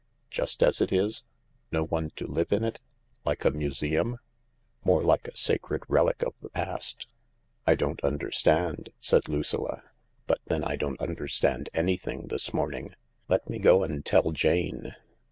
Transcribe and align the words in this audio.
"Just 0.31 0.63
as 0.63 0.81
it 0.81 0.91
is? 0.91 1.25
No 1.71 1.83
one 1.85 2.09
to 2.15 2.25
live 2.25 2.51
in 2.51 2.63
it? 2.63 2.81
Like 3.23 3.45
a 3.45 3.51
museum?"" 3.51 4.17
More 4.83 5.03
like 5.03 5.27
a 5.27 5.37
sacred 5.37 5.83
relic 5.87 6.23
of 6.23 6.33
the 6.41 6.49
past."" 6.49 7.07
I 7.67 7.75
don't 7.75 8.03
understand," 8.03 8.89
said 8.99 9.29
Lucilla;" 9.29 9.83
but 10.25 10.39
then 10.45 10.63
I 10.63 10.75
don't 10.75 10.99
understand 10.99 11.69
anything 11.75 12.29
this 12.29 12.51
morning. 12.51 12.95
Let 13.29 13.47
me 13.47 13.59
go 13.59 13.83
and 13.83 14.03
tell 14.03 14.31
Jane." 14.31 14.95